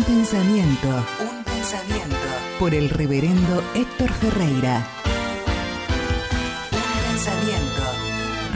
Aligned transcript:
Un 0.00 0.06
pensamiento. 0.06 0.88
Un 1.20 1.44
pensamiento. 1.44 2.16
Por 2.58 2.72
el 2.72 2.88
reverendo 2.88 3.62
Héctor 3.74 4.08
Ferreira. 4.08 4.82
Un 6.72 6.80
pensamiento. 7.10 7.82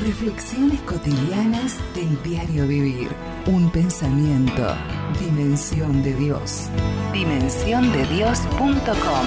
Reflexiones 0.00 0.80
cotidianas 0.82 1.76
del 1.94 2.22
diario 2.22 2.66
vivir. 2.66 3.08
Un 3.44 3.70
pensamiento. 3.70 4.74
Dimensión 5.20 6.02
de 6.02 6.14
Dios. 6.14 6.70
Dimensiondedios.com. 7.12 9.26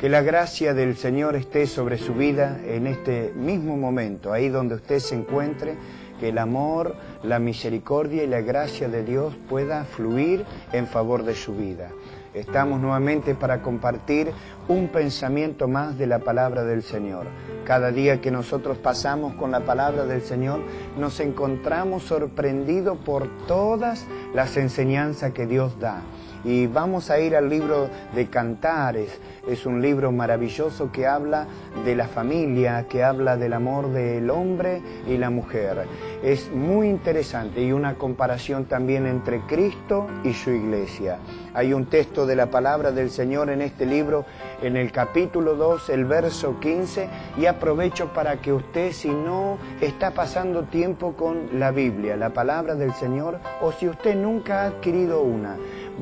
Que 0.00 0.08
la 0.08 0.22
gracia 0.22 0.72
del 0.72 0.96
Señor 0.96 1.36
esté 1.36 1.66
sobre 1.66 1.98
su 1.98 2.14
vida 2.14 2.58
en 2.64 2.86
este 2.86 3.34
mismo 3.36 3.76
momento, 3.76 4.32
ahí 4.32 4.48
donde 4.48 4.76
usted 4.76 5.00
se 5.00 5.16
encuentre, 5.16 5.76
que 6.18 6.30
el 6.30 6.38
amor, 6.38 6.96
la 7.22 7.38
misericordia 7.38 8.24
y 8.24 8.26
la 8.26 8.40
gracia 8.40 8.88
de 8.88 9.04
Dios 9.04 9.34
pueda 9.48 9.84
fluir 9.84 10.44
en 10.72 10.86
favor 10.86 11.24
de 11.24 11.34
su 11.34 11.54
vida. 11.54 11.90
Estamos 12.34 12.80
nuevamente 12.80 13.34
para 13.34 13.62
compartir 13.62 14.30
un 14.68 14.88
pensamiento 14.88 15.68
más 15.68 15.96
de 15.98 16.06
la 16.06 16.18
palabra 16.18 16.64
del 16.64 16.82
Señor. 16.82 17.26
Cada 17.64 17.90
día 17.90 18.20
que 18.20 18.30
nosotros 18.30 18.78
pasamos 18.78 19.34
con 19.34 19.50
la 19.50 19.64
palabra 19.64 20.04
del 20.04 20.22
Señor, 20.22 20.60
nos 20.98 21.20
encontramos 21.20 22.04
sorprendidos 22.04 22.98
por 22.98 23.28
todas 23.46 24.06
las 24.34 24.56
enseñanzas 24.56 25.32
que 25.32 25.46
Dios 25.46 25.78
da. 25.78 26.02
Y 26.44 26.68
vamos 26.68 27.10
a 27.10 27.18
ir 27.18 27.34
al 27.34 27.48
libro 27.48 27.88
de 28.14 28.28
Cantares. 28.28 29.20
Es 29.48 29.66
un 29.66 29.82
libro 29.82 30.12
maravilloso 30.12 30.92
que 30.92 31.04
habla 31.04 31.48
de 31.84 31.96
la 31.96 32.06
familia, 32.06 32.86
que 32.88 33.02
habla 33.02 33.36
del 33.36 33.52
amor 33.52 33.90
del 33.90 34.30
hombre 34.30 34.80
y 35.08 35.16
la 35.16 35.30
mujer. 35.30 35.88
Es 36.22 36.52
muy 36.52 36.88
interesante 36.88 37.62
y 37.62 37.72
una 37.72 37.94
comparación 37.94 38.66
también 38.66 39.06
entre 39.06 39.40
Cristo 39.40 40.06
y 40.22 40.34
su 40.34 40.50
iglesia. 40.50 41.18
Hay 41.52 41.72
un 41.72 41.86
texto 41.86 42.26
de 42.26 42.36
la 42.36 42.46
palabra 42.46 42.92
del 42.92 43.10
Señor 43.10 43.50
en 43.50 43.60
este 43.60 43.84
libro, 43.84 44.24
en 44.62 44.76
el 44.76 44.92
capítulo 44.92 45.54
2, 45.54 45.90
el 45.90 46.04
verso 46.04 46.58
15, 46.60 47.08
y 47.38 47.46
aprovecho 47.46 48.12
para 48.12 48.40
que 48.40 48.52
usted, 48.52 48.92
si 48.92 49.10
no 49.10 49.58
está 49.80 50.12
pasando 50.12 50.64
tiempo 50.64 51.14
con 51.14 51.58
la 51.58 51.70
Biblia, 51.70 52.16
la 52.16 52.30
palabra 52.30 52.74
del 52.74 52.92
Señor, 52.94 53.38
o 53.60 53.72
si 53.72 53.88
usted 53.88 54.14
nunca 54.16 54.62
ha 54.62 54.66
adquirido 54.66 55.22
una, 55.22 55.56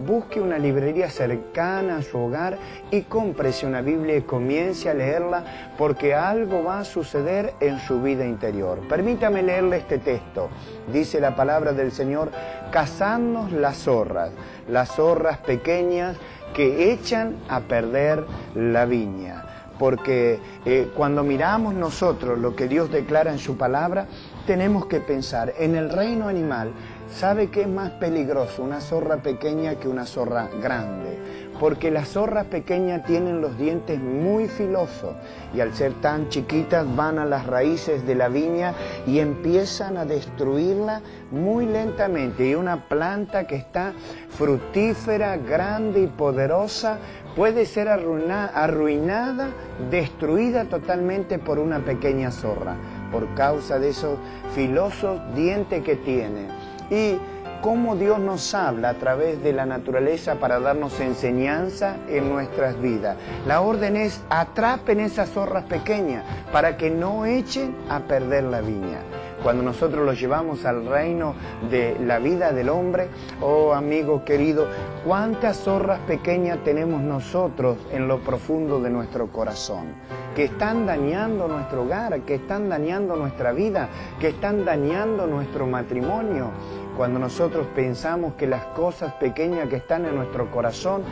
busque 0.06 0.40
una 0.40 0.58
librería 0.58 1.08
cercana 1.10 1.98
a 1.98 2.02
su 2.02 2.18
hogar 2.18 2.58
y 2.90 3.02
cómprese 3.02 3.66
una 3.66 3.80
Biblia 3.80 4.16
y 4.16 4.22
comience 4.22 4.90
a 4.90 4.94
leerla 4.94 5.72
porque 5.78 6.14
algo 6.14 6.64
va 6.64 6.80
a 6.80 6.84
suceder 6.84 7.54
en 7.60 7.78
su 7.78 8.02
vida 8.02 8.24
interior. 8.24 8.80
Permítame 8.88 9.42
leerle 9.42 9.78
este 9.78 9.98
texto. 9.98 10.48
Dice 10.92 11.20
la 11.20 11.36
palabra 11.36 11.72
del 11.72 11.92
Señor, 11.92 12.30
cazadnos 12.70 13.52
las 13.52 13.78
zorras, 13.78 14.30
las 14.68 14.94
zorras 14.94 15.38
pequeñas 15.38 16.16
que 16.54 16.92
echan 16.92 17.36
a 17.48 17.60
perder 17.60 18.24
la 18.54 18.86
viña 18.86 19.44
porque 19.78 20.38
eh, 20.64 20.88
cuando 20.94 21.24
miramos 21.24 21.74
nosotros 21.74 22.38
lo 22.38 22.54
que 22.54 22.68
Dios 22.68 22.92
declara 22.92 23.32
en 23.32 23.40
su 23.40 23.56
palabra, 23.56 24.06
tenemos 24.46 24.86
que 24.86 25.00
pensar 25.00 25.52
en 25.58 25.74
el 25.74 25.90
reino 25.90 26.28
animal 26.28 26.72
¿Sabe 27.14 27.48
qué 27.48 27.62
es 27.62 27.68
más 27.68 27.92
peligroso 27.92 28.64
una 28.64 28.80
zorra 28.80 29.18
pequeña 29.18 29.76
que 29.76 29.86
una 29.86 30.04
zorra 30.04 30.48
grande? 30.60 31.16
Porque 31.60 31.90
las 31.90 32.08
zorras 32.08 32.46
pequeñas 32.46 33.04
tienen 33.04 33.40
los 33.40 33.56
dientes 33.56 34.00
muy 34.00 34.48
filosos 34.48 35.14
y 35.54 35.60
al 35.60 35.72
ser 35.74 35.92
tan 35.94 36.28
chiquitas 36.28 36.84
van 36.96 37.18
a 37.18 37.24
las 37.24 37.46
raíces 37.46 38.06
de 38.06 38.14
la 38.14 38.28
viña 38.28 38.74
y 39.06 39.20
empiezan 39.20 39.96
a 39.96 40.04
destruirla 40.04 41.00
muy 41.30 41.66
lentamente. 41.66 42.48
Y 42.48 42.54
una 42.54 42.88
planta 42.88 43.46
que 43.46 43.56
está 43.56 43.92
frutífera, 44.30 45.36
grande 45.36 46.02
y 46.02 46.06
poderosa 46.08 46.98
puede 47.36 47.66
ser 47.66 47.88
arruinada, 47.88 49.50
destruida 49.90 50.64
totalmente 50.64 51.38
por 51.38 51.58
una 51.58 51.78
pequeña 51.84 52.30
zorra, 52.30 52.76
por 53.10 53.34
causa 53.34 53.78
de 53.78 53.90
esos 53.90 54.18
filosos 54.54 55.20
dientes 55.34 55.82
que 55.82 55.96
tiene 55.96 56.48
y 56.90 57.16
cómo 57.64 57.96
Dios 57.96 58.18
nos 58.18 58.54
habla 58.54 58.90
a 58.90 58.94
través 58.98 59.42
de 59.42 59.54
la 59.54 59.64
naturaleza 59.64 60.34
para 60.34 60.60
darnos 60.60 61.00
enseñanza 61.00 61.96
en 62.10 62.28
nuestras 62.28 62.78
vidas. 62.78 63.16
La 63.46 63.62
orden 63.62 63.96
es 63.96 64.22
atrapen 64.28 65.00
esas 65.00 65.30
zorras 65.30 65.64
pequeñas 65.64 66.26
para 66.52 66.76
que 66.76 66.90
no 66.90 67.24
echen 67.24 67.74
a 67.88 68.00
perder 68.00 68.44
la 68.44 68.60
viña. 68.60 68.98
Cuando 69.42 69.62
nosotros 69.62 70.04
los 70.04 70.20
llevamos 70.20 70.66
al 70.66 70.84
reino 70.84 71.34
de 71.70 71.98
la 72.00 72.18
vida 72.18 72.52
del 72.52 72.68
hombre, 72.68 73.08
oh 73.40 73.72
amigo 73.72 74.26
querido, 74.26 74.66
cuántas 75.06 75.56
zorras 75.56 76.00
pequeñas 76.00 76.58
tenemos 76.64 77.00
nosotros 77.00 77.78
en 77.90 78.08
lo 78.08 78.20
profundo 78.20 78.78
de 78.78 78.90
nuestro 78.90 79.32
corazón, 79.32 79.94
que 80.36 80.44
están 80.44 80.84
dañando 80.84 81.48
nuestro 81.48 81.84
hogar, 81.84 82.20
que 82.22 82.34
están 82.36 82.68
dañando 82.68 83.16
nuestra 83.16 83.52
vida, 83.52 83.88
que 84.20 84.28
están 84.28 84.66
dañando 84.66 85.26
nuestro 85.26 85.66
matrimonio 85.66 86.50
cuando 86.96 87.18
nosotros 87.18 87.66
pensamos 87.74 88.34
que 88.34 88.46
las 88.46 88.64
cosas 88.66 89.12
pequeñas 89.14 89.68
que 89.68 89.76
están 89.76 90.04
en 90.06 90.14
nuestro 90.14 90.50
corazón, 90.50 91.02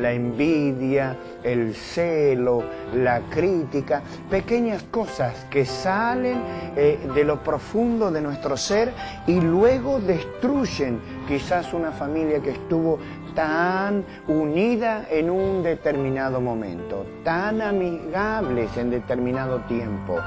la 0.00 0.12
envidia, 0.12 1.16
el 1.42 1.74
celo, 1.74 2.62
la 2.94 3.20
crítica, 3.30 4.02
pequeñas 4.30 4.82
cosas 4.84 5.46
que 5.50 5.64
salen 5.64 6.40
eh, 6.76 6.98
de 7.14 7.24
lo 7.24 7.42
profundo 7.42 8.10
de 8.10 8.20
nuestro 8.20 8.56
ser 8.56 8.92
y 9.26 9.40
luego 9.40 10.00
destruyen 10.00 11.00
quizás 11.26 11.72
una 11.72 11.92
familia 11.92 12.40
que 12.40 12.50
estuvo 12.50 12.98
tan 13.34 14.04
unida 14.28 15.06
en 15.10 15.30
un 15.30 15.62
determinado 15.62 16.40
momento, 16.40 17.06
tan 17.24 17.62
amigables 17.62 18.76
en 18.76 18.90
determinado 18.90 19.60
tiempo 19.60 20.18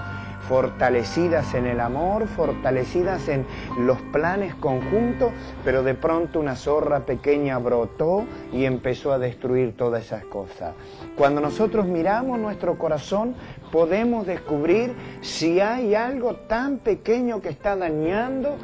fortalecidas 0.47 1.53
en 1.53 1.65
el 1.65 1.79
amor, 1.79 2.27
fortalecidas 2.27 3.27
en 3.27 3.45
los 3.79 3.99
planes 4.01 4.55
conjuntos, 4.55 5.31
pero 5.63 5.83
de 5.83 5.93
pronto 5.93 6.39
una 6.39 6.55
zorra 6.55 7.05
pequeña 7.05 7.57
brotó 7.57 8.25
y 8.51 8.65
empezó 8.65 9.11
a 9.11 9.19
destruir 9.19 9.75
todas 9.75 10.05
esas 10.05 10.25
cosas. 10.25 10.73
Cuando 11.17 11.41
nosotros 11.41 11.85
miramos 11.85 12.39
nuestro 12.39 12.77
corazón, 12.77 13.35
podemos 13.71 14.25
descubrir 14.27 14.93
si 15.21 15.59
hay 15.59 15.95
algo 15.95 16.35
tan 16.35 16.77
pequeño 16.77 17.41
que 17.41 17.49
está 17.49 17.75
dañando 17.75 18.55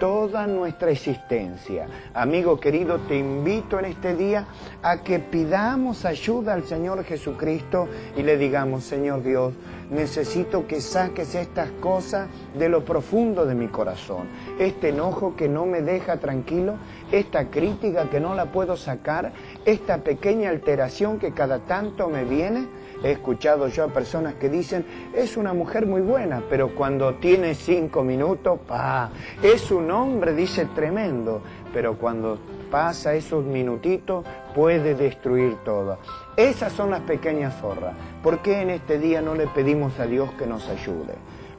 toda 0.00 0.46
nuestra 0.48 0.90
existencia. 0.90 1.86
Amigo 2.14 2.58
querido, 2.58 2.98
te 3.00 3.18
invito 3.18 3.78
en 3.78 3.84
este 3.84 4.16
día 4.16 4.46
a 4.82 5.02
que 5.02 5.20
pidamos 5.20 6.04
ayuda 6.04 6.54
al 6.54 6.64
Señor 6.64 7.04
Jesucristo 7.04 7.86
y 8.16 8.22
le 8.22 8.38
digamos, 8.38 8.82
Señor 8.82 9.22
Dios, 9.22 9.52
necesito 9.90 10.66
que 10.66 10.80
saques 10.80 11.34
estas 11.34 11.70
cosas 11.72 12.28
de 12.58 12.68
lo 12.68 12.84
profundo 12.84 13.44
de 13.44 13.54
mi 13.54 13.68
corazón. 13.68 14.26
Este 14.58 14.88
enojo 14.88 15.36
que 15.36 15.48
no 15.48 15.66
me 15.66 15.82
deja 15.82 16.16
tranquilo, 16.16 16.76
esta 17.12 17.50
crítica 17.50 18.08
que 18.08 18.20
no 18.20 18.34
la 18.34 18.46
puedo 18.46 18.76
sacar, 18.76 19.32
esta 19.66 19.98
pequeña 19.98 20.48
alteración 20.48 21.18
que 21.18 21.32
cada 21.32 21.58
tanto 21.60 22.08
me 22.08 22.24
viene, 22.24 22.66
He 23.02 23.12
escuchado 23.12 23.68
yo 23.68 23.84
a 23.84 23.88
personas 23.88 24.34
que 24.34 24.48
dicen, 24.48 24.84
es 25.14 25.36
una 25.36 25.54
mujer 25.54 25.86
muy 25.86 26.02
buena, 26.02 26.42
pero 26.50 26.74
cuando 26.74 27.14
tiene 27.14 27.54
cinco 27.54 28.04
minutos, 28.04 28.60
pa, 28.66 29.10
es 29.42 29.70
un 29.70 29.90
hombre, 29.90 30.34
dice, 30.34 30.66
tremendo, 30.74 31.40
pero 31.72 31.96
cuando 31.96 32.38
pasa 32.70 33.14
esos 33.14 33.44
minutitos 33.44 34.24
puede 34.54 34.94
destruir 34.94 35.56
todo. 35.64 35.98
Esas 36.36 36.72
son 36.72 36.90
las 36.90 37.00
pequeñas 37.00 37.58
zorras. 37.60 37.94
¿Por 38.22 38.40
qué 38.40 38.60
en 38.60 38.70
este 38.70 38.98
día 38.98 39.20
no 39.20 39.34
le 39.34 39.46
pedimos 39.48 39.98
a 39.98 40.06
Dios 40.06 40.30
que 40.32 40.46
nos 40.46 40.68
ayude? 40.68 41.14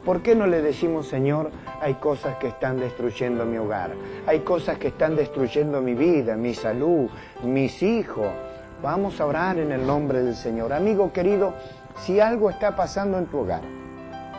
¿Por 0.06 0.22
qué 0.22 0.36
no 0.36 0.48
le 0.48 0.62
decimos, 0.62 1.08
Señor, 1.08 1.52
hay 1.80 1.96
cosas 1.96 2.38
que 2.38 2.48
están 2.48 2.80
destruyendo 2.80 3.46
mi 3.46 3.58
hogar, 3.58 3.92
hay 4.26 4.40
cosas 4.40 4.80
que 4.80 4.88
están 4.88 5.16
destruyendo 5.16 5.80
mi 5.80 5.94
vida, 5.94 6.36
mi 6.36 6.56
salud, 6.56 7.08
mis 7.44 7.84
hijos? 7.84 8.28
Vamos 8.82 9.22
a 9.22 9.28
orar 9.28 9.60
en 9.60 9.72
el 9.72 9.86
nombre 9.86 10.24
del 10.24 10.36
Señor. 10.36 10.74
Amigo 10.74 11.14
querido, 11.14 11.54
si 12.04 12.20
algo 12.20 12.50
está 12.50 12.76
pasando 12.76 13.20
en 13.20 13.28
tu 13.28 13.40
hogar, 13.40 13.62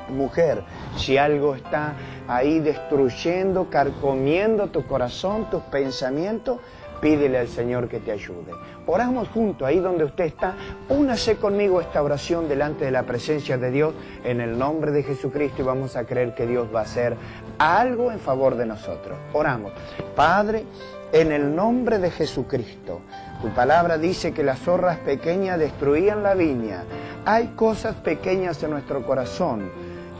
mujer, 0.08 0.64
si 0.96 1.16
algo 1.16 1.54
está 1.54 1.94
ahí 2.26 2.58
destruyendo, 2.58 3.70
carcomiendo 3.70 4.66
tu 4.66 4.84
corazón, 4.84 5.48
tus 5.48 5.62
pensamientos, 5.62 6.58
pídele 7.00 7.38
al 7.38 7.46
Señor 7.46 7.88
que 7.88 8.00
te 8.00 8.10
ayude. 8.10 8.52
Oramos 8.84 9.28
juntos, 9.28 9.66
ahí 9.66 9.78
donde 9.78 10.02
usted 10.02 10.24
está, 10.24 10.56
únase 10.88 11.36
conmigo 11.36 11.80
esta 11.80 12.02
oración 12.02 12.48
delante 12.48 12.84
de 12.84 12.90
la 12.90 13.04
presencia 13.04 13.58
de 13.58 13.70
Dios 13.70 13.94
en 14.24 14.40
el 14.40 14.58
nombre 14.58 14.90
de 14.90 15.04
Jesucristo 15.04 15.62
y 15.62 15.64
vamos 15.64 15.94
a 15.94 16.04
creer 16.04 16.34
que 16.34 16.48
Dios 16.48 16.66
va 16.74 16.80
a 16.80 16.82
hacer 16.82 17.16
algo 17.58 18.10
en 18.10 18.18
favor 18.18 18.56
de 18.56 18.66
nosotros. 18.66 19.16
Oramos. 19.32 19.72
Padre, 20.16 20.64
en 21.12 21.30
el 21.30 21.54
nombre 21.54 21.98
de 21.98 22.10
Jesucristo, 22.10 23.02
tu 23.42 23.48
palabra 23.48 23.98
dice 23.98 24.32
que 24.32 24.44
las 24.44 24.60
zorras 24.60 24.98
pequeñas 24.98 25.58
destruían 25.58 26.22
la 26.22 26.34
viña. 26.34 26.84
Hay 27.24 27.48
cosas 27.56 27.96
pequeñas 27.96 28.62
en 28.62 28.70
nuestro 28.70 29.04
corazón 29.04 29.68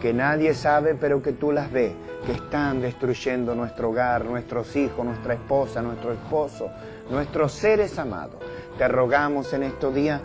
que 0.01 0.13
nadie 0.13 0.55
sabe 0.55 0.97
pero 0.97 1.23
que 1.23 1.33
tú 1.33 1.53
las 1.53 1.71
ves, 1.71 1.93
que 2.27 2.33
están 2.33 2.81
destruyendo 2.81 3.55
nuestro 3.55 3.91
hogar, 3.91 4.25
nuestros 4.25 4.75
hijos, 4.75 5.07
nuestra 5.07 5.35
esposa, 5.35 5.81
nuestro 5.83 6.13
esposo, 6.13 6.69
nuestros 7.11 7.53
seres 7.53 7.97
amados. 7.97 8.41
Te 8.77 8.89
rogamos 8.89 9.53
en 9.53 9.63
estos 9.63 9.95
días 9.95 10.21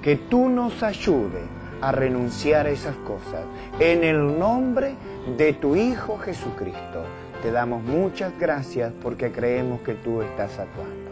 que 0.00 0.14
tú 0.14 0.48
nos 0.48 0.84
ayudes 0.84 1.42
a 1.80 1.90
renunciar 1.90 2.66
a 2.66 2.70
esas 2.70 2.94
cosas. 2.98 3.42
En 3.80 4.04
el 4.04 4.38
nombre 4.38 4.94
de 5.36 5.54
tu 5.54 5.74
Hijo 5.74 6.16
Jesucristo, 6.18 7.02
te 7.42 7.50
damos 7.50 7.82
muchas 7.82 8.38
gracias 8.38 8.92
porque 9.02 9.32
creemos 9.32 9.80
que 9.80 9.94
tú 9.94 10.22
estás 10.22 10.60
actuando. 10.60 11.09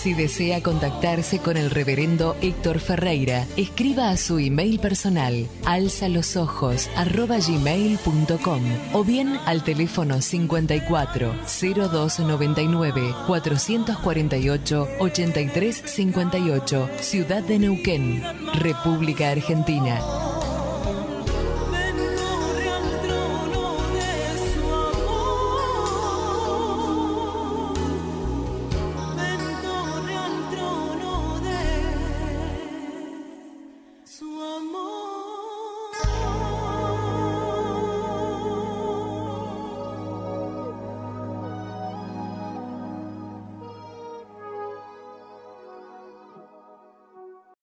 Si 0.00 0.14
desea 0.14 0.62
contactarse 0.62 1.40
con 1.40 1.56
el 1.56 1.70
reverendo 1.70 2.36
Héctor 2.40 2.78
Ferreira, 2.78 3.48
escriba 3.56 4.10
a 4.10 4.16
su 4.16 4.38
email 4.38 4.78
personal 4.78 5.48
alzalosojos.gmail.com 5.64 8.62
o 8.92 9.02
bien 9.02 9.36
al 9.44 9.64
teléfono 9.64 10.22
54 10.22 11.34
0299 11.42 13.12
448 13.26 14.88
8358, 15.00 16.90
Ciudad 17.00 17.42
de 17.42 17.58
Neuquén, 17.58 18.22
República 18.54 19.30
Argentina. 19.30 20.00